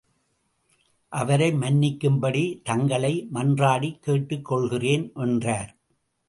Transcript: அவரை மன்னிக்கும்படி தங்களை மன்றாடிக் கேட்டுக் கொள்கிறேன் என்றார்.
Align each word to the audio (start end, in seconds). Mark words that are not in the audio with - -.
அவரை 1.11 1.49
மன்னிக்கும்படி 1.51 2.61
தங்களை 2.63 3.27
மன்றாடிக் 3.33 3.99
கேட்டுக் 3.99 4.45
கொள்கிறேன் 4.45 5.11
என்றார். 5.15 5.77